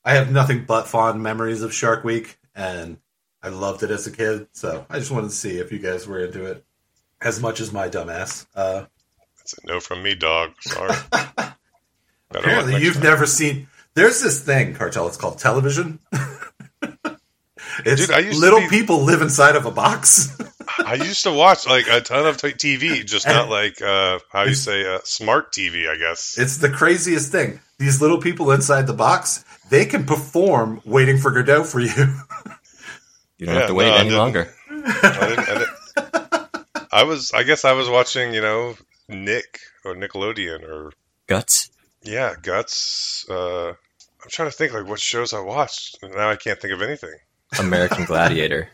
[0.04, 2.98] I have nothing but fond memories of Shark Week, and
[3.44, 4.48] I loved it as a kid.
[4.54, 6.66] So I just wanted to see if you guys were into it
[7.22, 8.46] as much as my dumbass.
[8.56, 8.86] Uh,
[9.38, 10.52] That's a no from me, dog.
[10.62, 10.96] Sorry.
[12.32, 13.04] Apparently, you've time.
[13.04, 13.68] never seen.
[13.94, 15.08] There's this thing, cartel.
[15.08, 16.00] It's called television.
[16.82, 20.36] it's Dude, I used to little be- people live inside of a box.
[20.78, 24.44] I used to watch like a ton of t- TV, just not like uh, how
[24.44, 25.88] you say uh, smart TV.
[25.90, 26.38] I guess.
[26.38, 27.60] It's the craziest thing.
[27.80, 31.90] These little people inside the box, they can perform waiting for Godot for you.
[33.38, 34.18] You don't Yeah, have to wait no, I any didn't.
[34.20, 34.54] longer.
[34.70, 35.75] I, didn't, I, didn't-
[36.96, 37.32] I was.
[37.34, 38.34] I guess I was watching.
[38.34, 38.76] You know,
[39.10, 40.92] Nick or Nickelodeon or
[41.28, 41.70] Guts.
[42.04, 43.26] yeah, Guts.
[43.30, 45.98] Uh, I'm trying to think like what shows I watched.
[46.04, 47.14] Now I can't think of anything.
[47.60, 48.70] American Gladiator.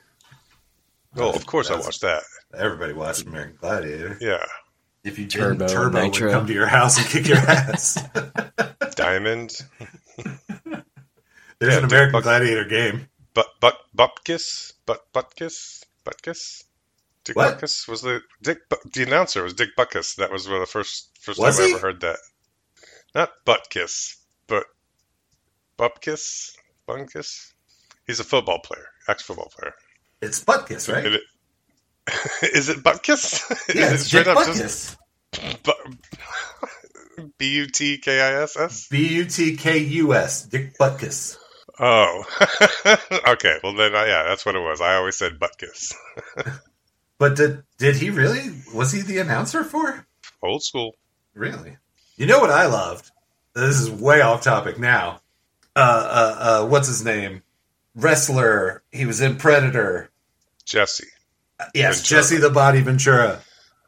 [1.18, 2.24] Oh, of course I watched that.
[2.58, 4.18] Everybody watched American Gladiator.
[4.22, 4.44] Yeah,
[5.04, 6.28] If you Turbo, didn't, Turbo Nitro.
[6.28, 8.02] would come to your house and kick your ass.
[8.96, 9.52] Diamond.
[11.60, 13.08] There's Yeah, an American Buck- Gladiator game.
[13.34, 16.64] But but Bupkis, but Butkus, Butkus.
[17.24, 17.60] Dick What?
[17.60, 18.58] Butkus was the Dick.
[18.94, 20.16] The announcer was Dick Buckus.
[20.16, 21.74] That was the first first Was time he?
[21.74, 22.18] I ever heard that.
[23.14, 24.16] Not Butkus,
[24.48, 24.64] but
[25.78, 26.52] Bupkis,
[26.88, 27.52] Bunkus.
[28.08, 29.74] He's a football player, ex football player.
[30.22, 31.06] It's Butkus, right?
[31.12, 31.22] Is it-
[32.56, 33.44] Is it Butkus?
[33.76, 34.98] yeah, it's it Dick Butkus.
[37.38, 38.88] B U T K I S S?
[38.90, 40.44] B U T K U S.
[40.48, 41.38] Dick Butkus.
[41.80, 42.24] Oh,
[43.28, 43.60] okay.
[43.64, 44.82] Well then, uh, yeah, that's what it was.
[44.82, 45.94] I always said Butkus.
[47.22, 48.50] But did did he really?
[48.74, 50.08] Was he the announcer for?
[50.42, 50.96] Old school.
[51.36, 51.78] Really?
[52.16, 53.12] You know what I loved?
[53.54, 55.22] This is way off topic now.
[55.76, 57.44] Uh, uh, uh, what's his name?
[57.94, 58.82] Wrestler.
[58.92, 60.10] He was in Predator.
[60.66, 61.10] Jesse.
[61.76, 62.22] Yes, Ventura.
[62.22, 63.44] Jesse the Body Ventura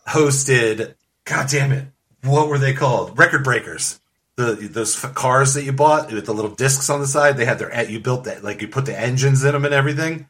[0.07, 0.93] hosted.
[1.25, 1.87] God damn it!
[2.21, 3.17] What were they called?
[3.17, 3.99] Record breakers.
[4.35, 7.37] The those cars that you bought with the little discs on the side.
[7.37, 10.29] They had their you built that like you put the engines in them and everything.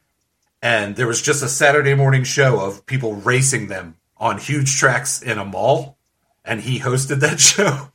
[0.64, 5.20] And there was just a Saturday morning show of people racing them on huge tracks
[5.20, 5.98] in a mall,
[6.42, 7.90] and he hosted that show.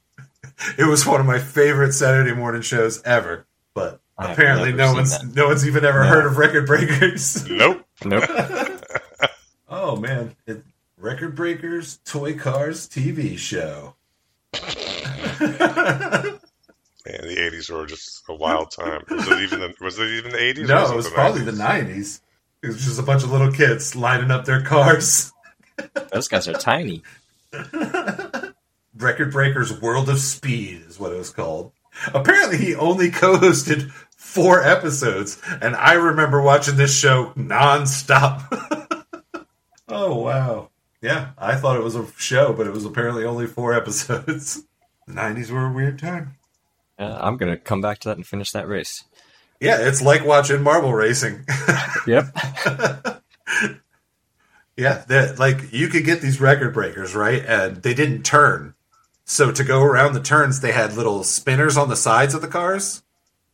[0.78, 3.48] it was one of my favorite Saturday morning shows ever.
[3.74, 5.36] But I apparently, no one's that.
[5.36, 6.10] no one's even ever No.
[6.10, 7.50] heard of Record Breakers.
[7.50, 7.84] Nope.
[8.06, 8.24] Nope.
[9.72, 10.64] Oh man, it,
[10.98, 13.94] Record Breakers Toy Cars TV show.
[14.54, 14.62] Man,
[17.22, 19.04] the '80s were just a wild time.
[19.10, 20.60] Was it even the, was it even the '80s?
[20.64, 21.46] or no, it was the probably 90s?
[21.46, 22.20] the '90s.
[22.62, 25.32] It was just a bunch of little kids lining up their cars.
[26.12, 27.04] Those guys are tiny.
[28.98, 31.72] Record Breakers World of Speed is what it was called.
[32.14, 39.06] Apparently, he only co-hosted four episodes, and I remember watching this show nonstop.
[39.88, 40.70] oh wow!
[41.02, 44.64] Yeah, I thought it was a show, but it was apparently only four episodes.
[45.08, 46.36] The '90s were a weird time.
[47.00, 49.06] Yeah, I'm gonna come back to that and finish that race.
[49.60, 51.46] Yeah, it's like watching marble racing.
[52.08, 52.34] Yep.
[54.78, 57.46] yeah, that like you could get these record breakers, right?
[57.46, 58.74] And they didn't turn.
[59.26, 62.48] So to go around the turns, they had little spinners on the sides of the
[62.48, 63.04] cars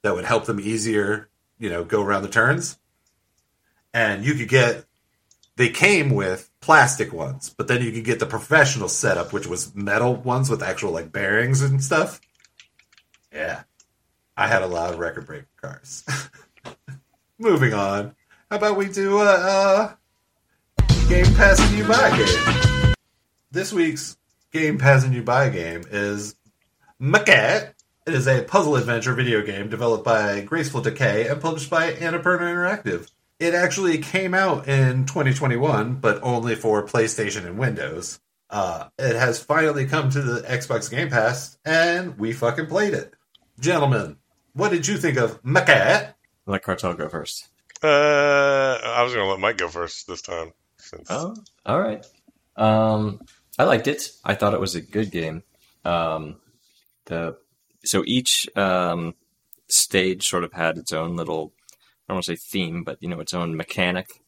[0.04, 2.78] that would help them easier, you know, go around the turns.
[3.94, 4.86] And you could get
[5.58, 9.74] they came with plastic ones, but then you could get the professional setup, which was
[9.76, 12.22] metal ones with actual like bearings and stuff.
[13.34, 13.63] Yeah.
[14.38, 16.04] I had a lot of record breaker cars.
[17.39, 18.15] Moving on.
[18.50, 19.93] How about we do a uh,
[21.08, 22.93] game passing you by game?
[23.52, 24.17] This week's
[24.52, 26.36] game passing you by game is
[27.02, 27.74] Maquette.
[28.06, 32.41] It is a puzzle adventure video game developed by Graceful Decay and published by Annapurna
[32.41, 33.10] Interactive.
[33.39, 38.19] it actually came out in 2021, but only for PlayStation and Windows.
[38.50, 43.13] Uh, it has finally come to the Xbox Game Pass, and we fucking played it.
[43.60, 44.17] Gentlemen,
[44.56, 46.13] what did you think of Maquette?
[46.48, 47.50] Let Cartel go first.
[47.84, 50.54] Uh, I was gonna let Mike go first this time.
[50.78, 52.04] Since Oh, all right.
[52.56, 53.20] Um,
[53.60, 54.10] I liked it.
[54.24, 55.44] I thought it was a good game.
[55.84, 56.38] Um,
[57.06, 57.38] the
[57.84, 59.13] so each um,
[59.68, 61.54] stage sort of had its own little
[62.08, 64.22] I don't want to say theme, but you know its own mechanic,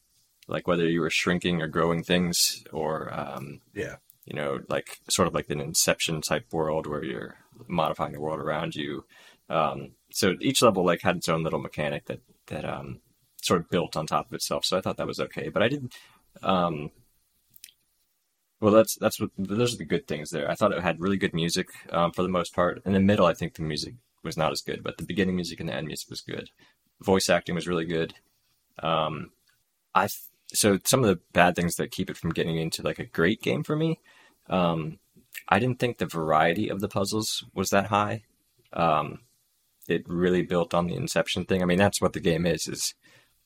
[0.47, 3.97] like whether you were shrinking or growing things, or um, Yeah.
[4.25, 7.37] you know, like sort of like an Inception type world where you're
[7.67, 9.05] modifying the world around you.
[9.49, 12.99] Um, so each level like had its own little mechanic that that um,
[13.41, 14.65] sort of built on top of itself.
[14.65, 15.93] So I thought that was okay, but I didn't.
[16.41, 16.91] Um,
[18.59, 20.49] well, that's that's what those are the good things there.
[20.49, 22.81] I thought it had really good music um, for the most part.
[22.85, 25.59] In the middle, I think the music was not as good, but the beginning music
[25.59, 26.49] and the end music was good.
[27.01, 28.15] Voice acting was really good.
[28.79, 29.31] Um,
[29.93, 30.07] I
[30.47, 33.41] so some of the bad things that keep it from getting into like a great
[33.41, 33.99] game for me.
[34.49, 34.99] Um,
[35.47, 38.23] I didn't think the variety of the puzzles was that high.
[38.73, 39.19] Um,
[39.89, 41.61] it really built on the Inception thing.
[41.61, 42.93] I mean, that's what the game is, is,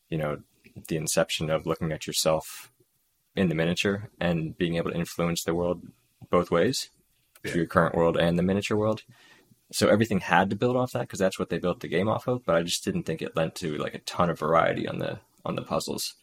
[0.09, 0.39] you know,
[0.87, 2.71] the inception of looking at yourself
[3.35, 5.81] in the miniature and being able to influence the world
[6.29, 6.89] both ways,
[7.43, 7.55] Yeah.
[7.55, 9.03] your current world and the miniature world.
[9.71, 12.27] So everything had to build off that because that's what they built the game off
[12.27, 12.45] of.
[12.45, 15.19] But I just didn't think it lent to like a ton of variety on the
[15.45, 16.15] on the puzzles.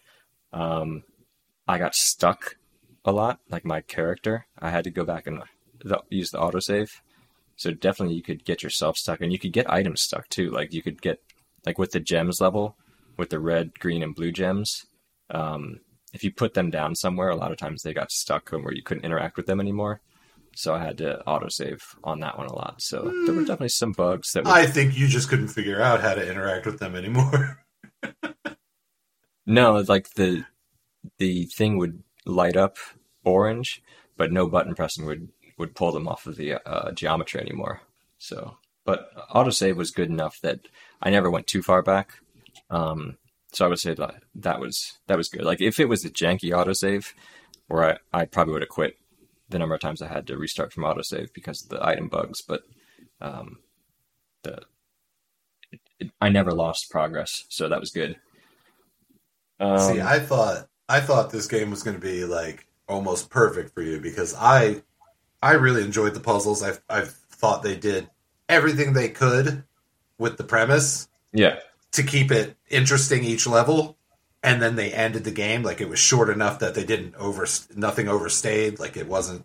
[0.52, 1.02] Um,
[1.66, 2.56] I got stuck
[3.04, 4.46] a lot, like my character.
[4.58, 5.42] I had to go back and
[5.82, 6.90] the, use the autosave.
[7.58, 10.48] So definitely you could get yourself stuck and you could get items stuck too.
[10.48, 11.20] Like you could get
[11.66, 12.76] like with the gems level,
[13.16, 14.86] with the red, green, and blue gems.
[15.28, 15.80] Um,
[16.14, 18.82] if you put them down somewhere, a lot of times they got stuck where you
[18.82, 20.00] couldn't interact with them anymore.
[20.54, 22.80] So I had to autosave on that one a lot.
[22.80, 24.44] So there were definitely some bugs that.
[24.44, 27.64] Were, I think you just couldn't figure out how to interact with them anymore.
[29.46, 30.44] no, like the
[31.18, 32.76] the thing would light up
[33.24, 33.82] orange,
[34.16, 37.82] but no button pressing would would pull them off of the uh, geometry anymore.
[38.18, 40.60] So, but autosave was good enough that
[41.02, 42.12] I never went too far back.
[42.70, 43.18] Um,
[43.52, 45.42] so I would say that that was that was good.
[45.42, 47.12] Like if it was a janky autosave,
[47.66, 48.98] where I, I probably would have quit
[49.48, 52.42] the number of times I had to restart from autosave because of the item bugs.
[52.42, 52.62] But
[53.20, 53.58] um,
[54.42, 54.62] the
[55.70, 58.16] it, it, I never lost progress, so that was good.
[59.60, 63.74] Um, See, I thought I thought this game was going to be like almost perfect
[63.74, 64.82] for you because I
[65.42, 66.62] I really enjoyed the puzzles.
[66.62, 68.08] I I thought they did
[68.48, 69.64] everything they could
[70.18, 71.58] with the premise yeah,
[71.92, 73.96] to keep it interesting each level
[74.42, 75.62] and then they ended the game.
[75.62, 78.78] Like it was short enough that they didn't over nothing overstayed.
[78.78, 79.44] Like it wasn't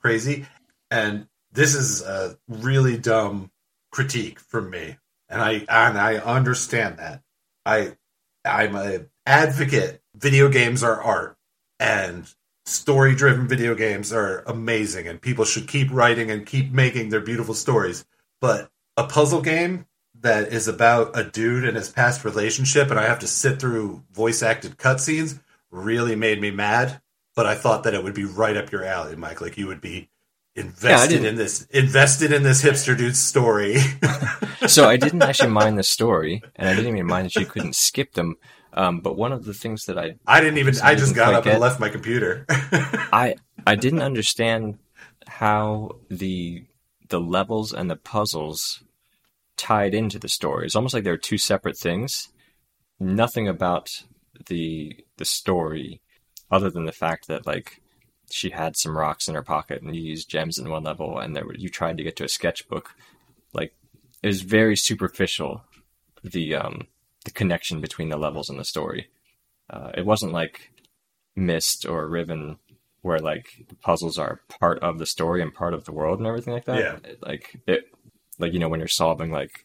[0.00, 0.46] crazy.
[0.90, 3.50] And this is a really dumb
[3.90, 4.96] critique from me
[5.28, 7.22] and i and i understand that.
[7.64, 7.96] I
[8.44, 10.02] i'm a advocate.
[10.14, 11.36] Video games are art
[11.78, 12.32] and
[12.70, 17.20] story driven video games are amazing and people should keep writing and keep making their
[17.20, 18.04] beautiful stories
[18.40, 19.86] but a puzzle game
[20.20, 24.02] that is about a dude and his past relationship, and I have to sit through
[24.12, 27.00] voice acted cutscenes, really made me mad.
[27.34, 29.40] But I thought that it would be right up your alley, Mike.
[29.40, 30.10] Like you would be
[30.54, 33.78] invested didn't- in this, invested in this hipster dude's story.
[34.66, 37.76] so I didn't actually mind the story, and I didn't even mind that you couldn't
[37.76, 38.36] skip them.
[38.80, 40.74] Um, but one of the things that I I didn't even.
[40.82, 42.46] I just got up and left my computer.
[42.48, 43.34] I
[43.66, 44.78] I didn't understand
[45.26, 46.64] how the
[47.10, 48.82] the levels and the puzzles
[49.58, 50.64] tied into the story.
[50.64, 52.28] It's almost like they're two separate things.
[52.98, 53.90] Nothing about
[54.46, 56.00] the the story,
[56.50, 57.82] other than the fact that like
[58.30, 61.36] she had some rocks in her pocket and you used gems in one level, and
[61.36, 62.94] there were, you tried to get to a sketchbook.
[63.52, 63.74] Like
[64.22, 65.64] it was very superficial.
[66.24, 66.86] The um
[67.24, 69.08] the connection between the levels and the story.
[69.68, 70.70] Uh, it wasn't like
[71.36, 72.58] Myst or Riven
[73.02, 76.26] where like the puzzles are part of the story and part of the world and
[76.28, 76.78] everything like that.
[76.78, 76.96] Yeah.
[77.22, 77.84] Like it,
[78.38, 79.64] like you know when you're solving like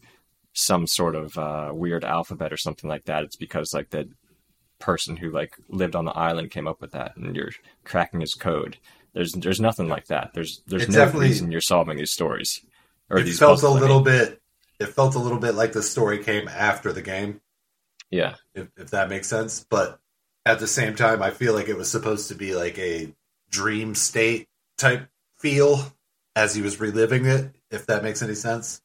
[0.53, 4.09] some sort of uh, weird alphabet or something like that, it's because like the
[4.79, 7.51] person who like lived on the island came up with that, and you're
[7.83, 8.77] cracking his code.
[9.13, 10.31] There's there's nothing like that.
[10.33, 12.61] There's there's It no reason you're solving these stories
[13.09, 14.03] or it these felt a I little mean.
[14.03, 14.41] bit.
[14.79, 17.41] It felt a little bit like the story came after the game.
[18.15, 19.65] Yeah, if, if that makes sense.
[19.69, 19.99] But
[20.45, 23.13] at the same time, I feel like it was supposed to be like a
[23.49, 24.47] dream state
[24.77, 25.91] type feel
[26.35, 27.51] as he was reliving it.
[27.71, 28.81] If that makes any sense.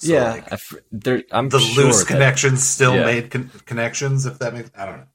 [0.00, 0.30] So, yeah.
[0.32, 3.04] like, f- there, I'm the sure loose that- connections still Yeah.
[3.06, 4.26] made con- connections.
[4.26, 5.06] If that makes, I don't know.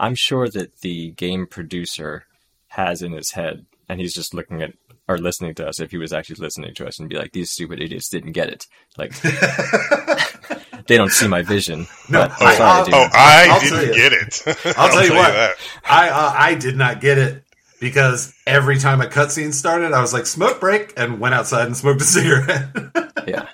[0.00, 2.24] I'm sure that the game producer
[2.68, 4.72] has in his head, and he's just looking at
[5.06, 5.78] or listening to us.
[5.78, 8.48] If he was actually listening to us, and be like, "These stupid idiots didn't get
[8.48, 9.12] it." Like
[10.86, 11.86] they don't see my vision.
[12.08, 12.94] No, but I- I'm sorry, I'll- dude.
[12.94, 13.94] Oh, I I'll didn't you.
[13.94, 14.42] get it.
[14.78, 15.32] I'll tell you what.
[15.32, 15.54] that.
[15.84, 17.44] I uh, I did not get it
[17.80, 21.76] because every time a cutscene started, I was like smoke break and went outside and
[21.76, 22.68] smoked a cigarette.
[23.26, 23.48] yeah.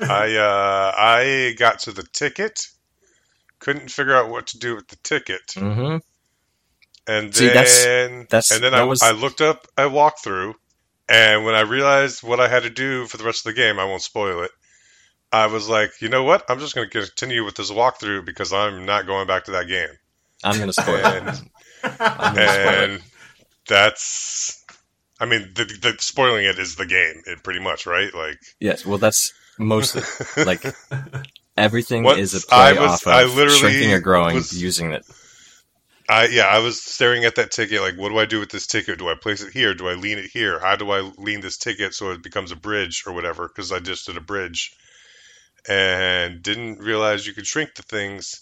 [0.00, 2.66] I uh, I got to the ticket,
[3.60, 5.98] couldn't figure out what to do with the ticket, hmm
[7.06, 7.84] and See, then that's-
[8.30, 10.54] that's- and then that I, was- I looked up a walkthrough,
[11.08, 13.78] and when I realized what I had to do for the rest of the game,
[13.78, 14.50] I won't spoil it.
[15.34, 16.44] I was like, you know what?
[16.48, 19.66] I'm just going to continue with this walkthrough because I'm not going back to that
[19.66, 19.88] game.
[20.44, 21.04] I'm spoil it.
[21.04, 22.38] And, spoil it.
[22.38, 23.02] and
[23.68, 24.64] that's,
[25.18, 28.14] I mean, the, the spoiling it is the game, it pretty much, right?
[28.14, 30.02] Like, Yes, well, that's mostly
[30.44, 30.64] like
[31.56, 34.92] everything is a play I was- off of I literally shrinking or growing was- using
[34.92, 35.04] it.
[36.08, 38.66] I yeah, I was staring at that ticket like, what do I do with this
[38.66, 38.98] ticket?
[38.98, 39.72] Do I place it here?
[39.74, 40.60] Do I lean it here?
[40.60, 43.48] How do I lean this ticket so it becomes a bridge or whatever?
[43.48, 44.76] Because I just did a bridge
[45.68, 48.40] and didn't realize you could shrink the things.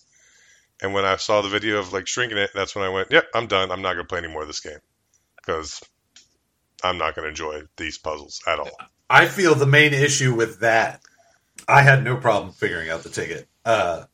[0.81, 3.27] And when I saw the video of like shrinking it, that's when I went, yep,
[3.35, 3.71] I'm done.
[3.71, 4.79] I'm not gonna play any more of this game
[5.37, 5.81] because
[6.83, 8.71] I'm not gonna enjoy these puzzles at all.
[9.09, 11.01] I feel the main issue with that.
[11.69, 14.05] I had no problem figuring out the ticket, uh,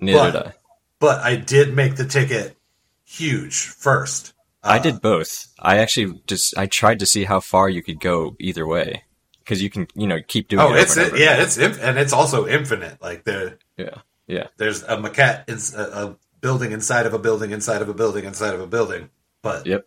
[0.00, 0.54] Neither But- did I.
[0.98, 2.56] but I did make the ticket
[3.04, 4.32] huge first.
[4.62, 5.46] Uh, I did both.
[5.58, 9.04] I actually just I tried to see how far you could go either way
[9.48, 10.70] because you can you know keep doing it.
[10.70, 10.82] Oh, it.
[10.82, 11.22] it's over and over.
[11.22, 13.00] yeah, it's inf- and it's also infinite.
[13.00, 17.50] Like there, yeah, yeah, there's a maquette, in, a, a building inside of a building
[17.50, 19.08] inside of a building inside of a building.
[19.40, 19.86] But yep.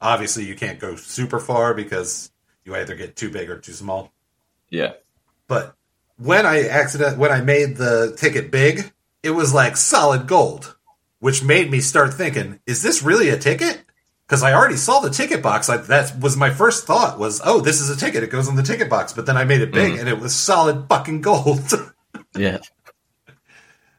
[0.00, 2.32] obviously, you can't go super far because
[2.64, 4.12] you either get too big or too small.
[4.68, 4.94] Yeah,
[5.46, 5.76] But
[6.16, 8.92] when I accident when I made the ticket big,
[9.22, 10.76] it was like solid gold,
[11.20, 13.84] which made me start thinking, is this really a ticket?
[14.26, 15.68] Because I already saw the ticket box.
[15.68, 18.24] Like that was my first thought was, oh, this is a ticket.
[18.24, 19.12] It goes in the ticket box.
[19.12, 21.72] But then I made it big and it was solid fucking gold.
[22.36, 22.58] yeah.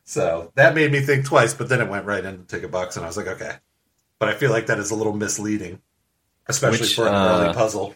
[0.03, 1.53] so that made me think twice.
[1.53, 3.53] But then it went right in the ticket box, and I was like, okay.
[4.19, 5.81] But I feel like that is a little misleading,
[6.47, 7.95] especially Which, for an uh, early puzzle.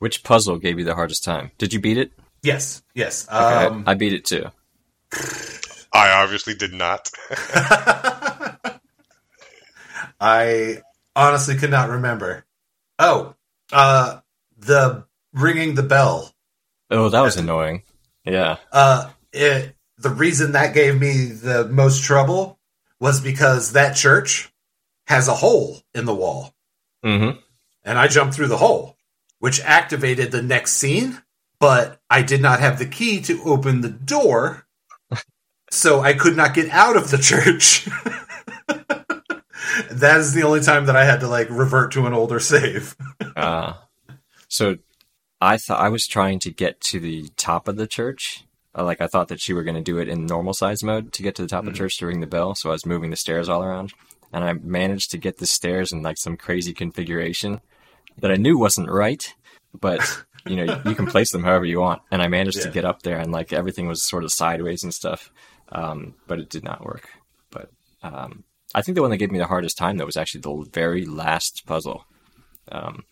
[0.00, 1.52] Which puzzle gave you the hardest time?
[1.58, 2.12] Did you beat it?
[2.42, 3.26] Yes, yes.
[3.28, 4.46] Okay, Um, I beat it too.
[5.92, 7.10] I obviously did not.
[10.20, 10.82] I
[11.18, 12.44] honestly could not remember.
[12.98, 13.34] Oh,
[13.72, 14.20] uh,
[14.56, 16.32] the ringing the bell.
[16.90, 17.82] Oh, that was annoying.
[18.24, 18.56] Yeah.
[18.72, 22.58] Uh, it, the reason that gave me the most trouble
[23.00, 24.50] was because that church
[25.06, 26.54] has a hole in the wall,
[27.04, 27.38] Mm-hmm.
[27.84, 28.96] and I jumped through the hole,
[29.38, 31.22] which activated the next scene.
[31.60, 34.66] But I did not have the key to open the door,
[35.70, 37.88] so I could not get out of the church.
[39.90, 42.96] That is the only time that I had to like revert to an older save.
[43.36, 43.74] Uh,
[44.48, 44.78] so
[45.40, 48.44] I thought I was trying to get to the top of the church.
[48.76, 51.12] Uh, like I thought that you were going to do it in normal size mode
[51.12, 52.56] to get to the top of the church to ring the bell.
[52.56, 53.92] So I was moving the stairs all around,
[54.32, 57.60] and I managed to get the stairs in like some crazy configuration
[58.18, 59.32] that I knew wasn't right.
[59.72, 62.84] But you know you can place them however you want, and I managed to get
[62.84, 65.30] up there, and like everything was sort of sideways and stuff.
[65.70, 67.08] Um, but it did not work.
[67.50, 67.70] But
[68.02, 70.68] um, I think the one that gave me the hardest time though was actually the
[70.72, 72.04] very last puzzle.
[72.70, 73.04] Um,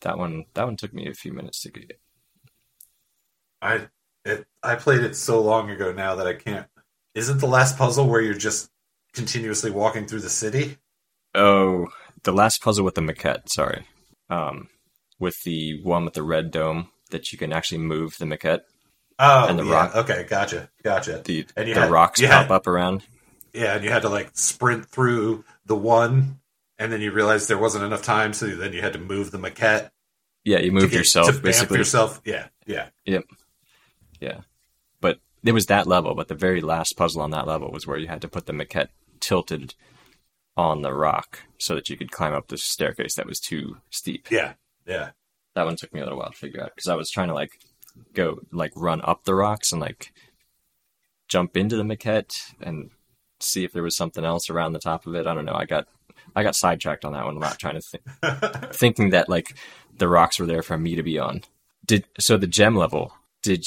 [0.00, 2.00] that one that one took me a few minutes to get.
[3.62, 3.88] I
[4.24, 6.66] it, I played it so long ago now that I can't.
[7.14, 8.70] Isn't the last puzzle where you're just
[9.12, 10.76] continuously walking through the city?
[11.34, 11.88] Oh,
[12.24, 13.48] the last puzzle with the maquette.
[13.48, 13.86] Sorry,
[14.28, 14.68] um,
[15.18, 18.60] with the one with the red dome that you can actually move the maquette.
[19.18, 19.72] Oh, And the yeah.
[19.72, 21.20] rock- Okay, gotcha, gotcha.
[21.24, 23.02] The And you the had- rocks pop had- up around.
[23.52, 26.40] Yeah, and you had to like sprint through the one,
[26.78, 29.38] and then you realized there wasn't enough time, so then you had to move the
[29.38, 29.90] maquette.
[30.44, 31.78] Yeah, you moved get- yourself to basically.
[31.78, 32.20] yourself.
[32.24, 32.88] Yeah, yeah.
[33.04, 33.24] Yep,
[34.20, 34.40] yeah,
[35.00, 36.14] but it was that level.
[36.14, 38.52] But the very last puzzle on that level was where you had to put the
[38.52, 38.88] maquette
[39.20, 39.74] tilted
[40.56, 44.30] on the rock so that you could climb up the staircase that was too steep.
[44.30, 44.54] Yeah,
[44.86, 45.10] yeah.
[45.54, 47.34] that one took me a little while to figure out because I was trying to
[47.34, 47.58] like
[48.14, 50.12] go like run up the rocks and like
[51.28, 52.90] jump into the maquette and
[53.42, 55.26] see if there was something else around the top of it.
[55.26, 55.54] I don't know.
[55.54, 55.86] I got
[56.36, 58.04] I got sidetracked on that one a lot, trying to think,
[58.74, 59.56] thinking that like
[59.96, 61.42] the rocks were there for me to be on.
[61.86, 63.12] Did so the gem level?
[63.42, 63.66] Did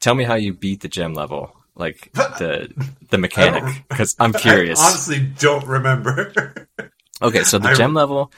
[0.00, 1.54] tell me how you beat the gem level?
[1.76, 2.72] Like the
[3.10, 4.80] the mechanic because I'm curious.
[4.80, 6.68] I honestly don't remember.
[7.22, 8.32] Okay, so the I- gem level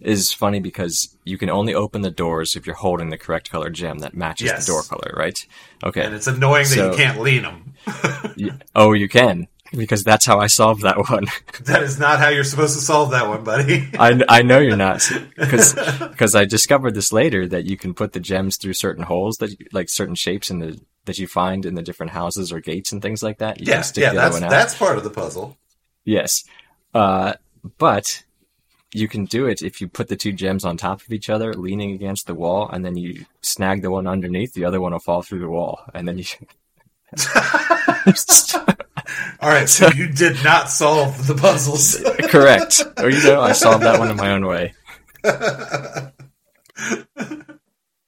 [0.00, 3.68] is funny because you can only open the doors if you're holding the correct color
[3.68, 4.64] gem that matches Yes.
[4.66, 5.38] the door color, right?
[5.84, 6.02] Okay.
[6.02, 7.74] and it's annoying that you can't lean them.
[8.74, 11.26] Oh, you can because that's how I solved that one.
[11.62, 13.88] That is not how you're supposed to solve that one, buddy.
[13.98, 18.12] I, I know you're not because because I discovered this later that you can put
[18.12, 21.66] the gems through certain holes that you, like certain shapes in the that you find
[21.66, 23.60] in the different houses or gates and things like that.
[23.60, 25.56] You Yeah, yeah, that's that's part of the puzzle.
[26.04, 26.44] Yes.
[26.94, 27.34] Uh,
[27.78, 28.24] but
[28.92, 31.54] you can do it if you put the two gems on top of each other,
[31.54, 34.98] leaning against the wall, and then you snag the one underneath, the other one will
[34.98, 35.80] fall through the wall.
[35.94, 36.24] And then you.
[39.40, 42.02] All right, so you did not solve the puzzles.
[42.30, 42.80] Correct.
[42.98, 44.74] Or, you know, I solved that one in my own way.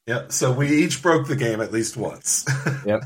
[0.07, 2.45] yeah, so we each broke the game at least once.
[2.87, 3.05] Yep.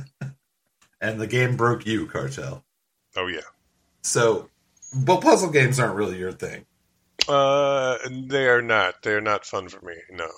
[1.00, 2.64] and the game broke you, Cartel.
[3.16, 3.40] Oh yeah.
[4.02, 4.50] So,
[4.92, 6.66] but puzzle games aren't really your thing.
[7.28, 9.02] Uh, they are not.
[9.02, 9.94] They are not fun for me.
[10.10, 10.28] No.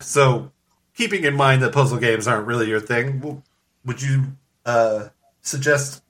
[0.00, 0.50] So,
[0.96, 3.42] keeping in mind that puzzle games aren't really your thing,
[3.84, 4.24] would you
[4.66, 5.08] uh,
[5.42, 6.02] suggest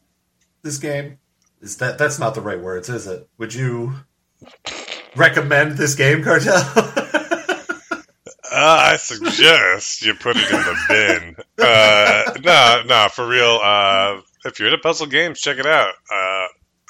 [0.69, 1.19] this game?
[1.61, 3.27] Is that that's not the right words, is it?
[3.39, 3.95] Would you
[5.17, 6.63] recommend this game, Cartel?
[8.51, 11.37] Uh, I suggest you put it in the bin.
[11.65, 13.61] Uh, no, no, for real.
[13.63, 15.93] Uh, if you're into puzzle games, check it out.
[16.11, 16.47] Uh,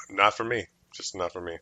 [0.09, 0.65] not for me.
[0.95, 1.57] Just not for me.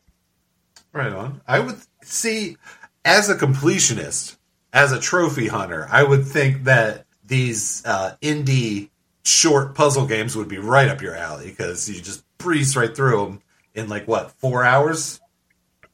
[0.92, 1.42] right on.
[1.46, 2.56] I would see,
[3.04, 4.36] as a completionist,
[4.72, 8.90] as a trophy hunter, I would think that these uh, indie
[9.28, 13.24] short puzzle games would be right up your alley because you just breeze right through
[13.24, 13.42] them
[13.74, 15.20] in like what four hours.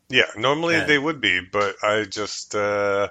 [0.08, 0.84] Yeah, normally Yeah.
[0.84, 3.08] they would be, but I just uh,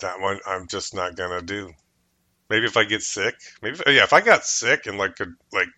[0.00, 1.72] that one I'm just not gonna do.
[2.48, 5.34] Maybe if I get sick, maybe if, yeah, if I got sick and like could
[5.52, 5.68] like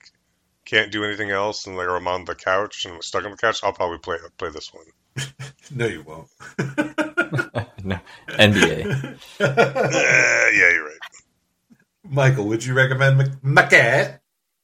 [0.64, 3.30] can't do anything else and like or I'm on the couch and I'm stuck on
[3.32, 4.86] the couch, I'll probably play play this one.
[5.74, 6.28] No, you won't.
[7.84, 7.98] No.
[8.28, 9.18] NBA.
[9.40, 10.98] Eh, yeah, you're right.
[12.12, 13.42] Michael, would you recommend Mc-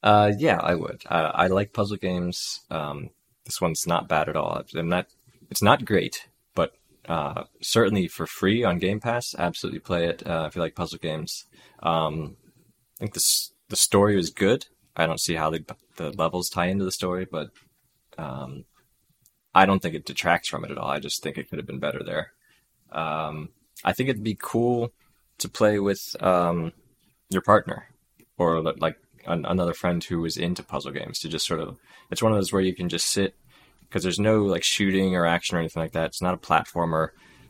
[0.03, 1.01] Uh, yeah, I would.
[1.09, 2.61] I, I like puzzle games.
[2.69, 3.09] Um,
[3.45, 4.61] this one's not bad at all.
[4.75, 5.07] I'm not.
[5.49, 6.73] It's not great, but
[7.07, 10.99] uh, certainly for free on Game Pass, absolutely play it uh, if you like puzzle
[10.99, 11.45] games.
[11.81, 12.37] Um,
[12.97, 14.67] I think the the story was good.
[14.95, 17.49] I don't see how the the levels tie into the story, but
[18.17, 18.65] um,
[19.55, 20.89] I don't think it detracts from it at all.
[20.89, 22.33] I just think it could have been better there.
[22.91, 23.49] Um,
[23.83, 24.93] I think it'd be cool
[25.39, 26.73] to play with um,
[27.29, 27.87] your partner
[28.37, 31.77] or like an, another friend who is into puzzle games to just sort of
[32.11, 33.35] it's one of those where you can just sit
[33.81, 36.07] because there's no like shooting or action or anything like that.
[36.07, 37.09] It's not a platformer.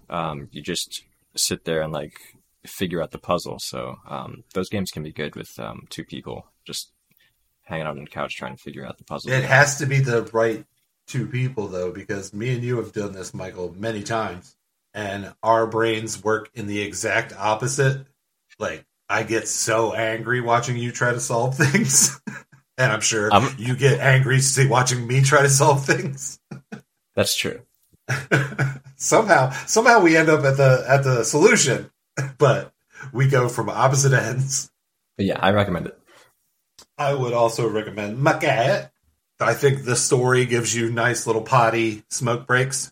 [0.10, 1.04] Um, you just
[1.36, 2.20] sit there and like
[2.66, 3.60] figure out the puzzle.
[3.60, 6.92] So um, those games can be good with um, two people just
[7.64, 10.00] hanging out on the couch trying to figure out the puzzle It has to be
[10.00, 10.66] the right
[11.08, 14.56] two people though, because me and you have done this, Michael, many times,
[14.94, 18.06] and our brains work in the exact opposite.
[18.58, 22.20] Like I get so angry watching you try to solve things,
[22.78, 26.40] and I'm sure Um, you get angry see- watching me try to solve things.
[27.16, 27.62] that's true
[28.96, 31.90] somehow, somehow we end up at the at the solution,
[32.38, 32.72] but
[33.14, 34.70] we go from opposite ends.
[35.18, 35.96] but yeah i recommend it
[36.98, 38.92] I would also recommend Maquette.
[39.40, 42.92] I think the story gives you nice little potty smoke breaks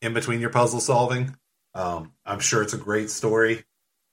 [0.00, 1.36] in between your puzzle solving.
[1.74, 3.64] Um, I'm sure it's a great story.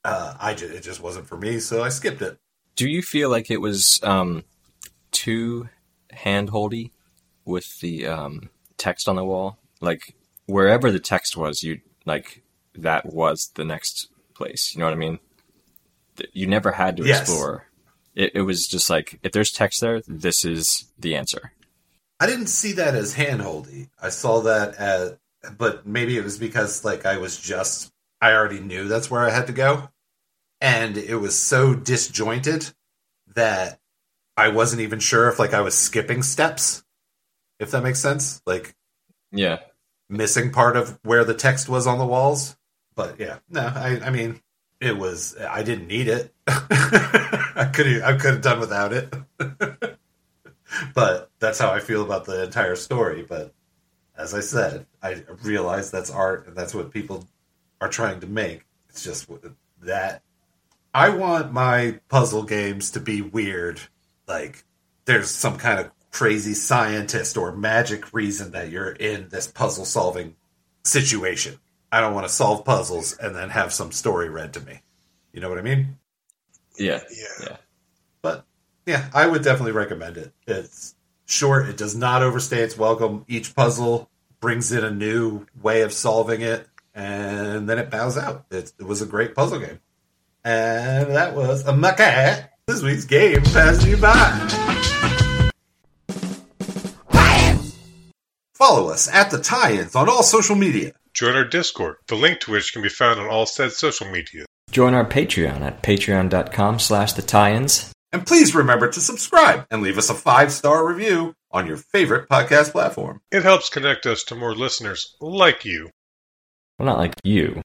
[0.03, 2.37] Uh, I ju- it just wasn't for me, so I skipped it.
[2.75, 4.43] do you feel like it was um,
[5.11, 5.67] too
[6.13, 6.91] handholdy
[7.45, 12.41] with the um, text on the wall like wherever the text was you like
[12.75, 15.19] that was the next place you know what i mean
[16.33, 17.21] you never had to Yes.
[17.21, 17.67] explore
[18.15, 21.51] it, it was just like if there's text there this is the answer
[22.19, 23.89] I didn't see that as handholdy.
[24.01, 25.17] I saw that as,
[25.55, 27.91] but maybe it was because like I was just
[28.21, 29.89] I already knew that's where I had to go,
[30.61, 32.71] and it was so disjointed
[33.35, 33.79] that
[34.35, 36.83] I wasn't even sure if like I was skipping steps.
[37.59, 38.75] If that makes sense, like
[39.31, 39.59] yeah
[40.09, 42.57] missing part of where the text was on the walls.
[42.95, 44.41] But yeah, no, I, I mean,
[44.79, 45.35] it was.
[45.37, 46.33] I didn't need it.
[46.47, 49.13] I could I could have done without it.
[50.93, 53.23] but that's how I feel about the entire story.
[53.27, 53.53] But
[54.17, 57.27] as I said, I realize that's art and that's what people
[57.81, 58.65] are trying to make.
[58.89, 59.29] It's just
[59.81, 60.21] that
[60.93, 63.81] I want my puzzle games to be weird.
[64.27, 64.63] Like
[65.05, 70.35] there's some kind of crazy scientist or magic reason that you're in this puzzle solving
[70.83, 71.59] situation.
[71.91, 74.81] I don't want to solve puzzles and then have some story read to me.
[75.31, 75.97] You know what I mean?
[76.77, 77.01] yeah
[77.41, 77.57] Yeah.
[78.21, 78.45] But
[78.85, 80.33] yeah, I would definitely recommend it.
[80.47, 83.25] It's short, it does not overstay its welcome.
[83.27, 84.09] Each puzzle
[84.39, 86.67] brings in a new way of solving it,
[86.97, 88.45] and then it bows out.
[88.49, 89.79] It, it was a great puzzle game.
[90.43, 92.49] And that was a Maquette.
[92.65, 94.31] This week's game passing you by.
[98.55, 100.93] Follow us at the tie-ins on all social media.
[101.13, 104.45] Join our Discord, the link to which can be found on all said social media.
[104.71, 109.97] join our patreon at patreon.com slash the tie-ins And please remember to subscribe and leave
[109.99, 113.21] us a five star review on your favorite podcast platform.
[113.31, 115.89] It helps connect us to more listeners like you.
[116.77, 117.61] Well, not like you.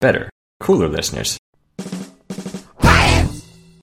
[0.00, 0.28] Better,
[0.60, 1.38] cooler listeners.